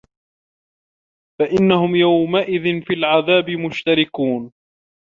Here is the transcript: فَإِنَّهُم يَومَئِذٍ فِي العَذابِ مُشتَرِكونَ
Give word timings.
فَإِنَّهُم 1.39 1.95
يَومَئِذٍ 1.95 2.81
فِي 2.81 2.93
العَذابِ 2.93 3.49
مُشتَرِكونَ 3.49 4.51